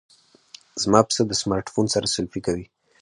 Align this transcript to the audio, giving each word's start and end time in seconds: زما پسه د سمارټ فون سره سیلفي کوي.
زما 0.81 0.99
پسه 1.07 1.21
د 1.27 1.31
سمارټ 1.41 1.67
فون 1.73 1.85
سره 1.95 2.11
سیلفي 2.15 2.39
کوي. 2.47 2.65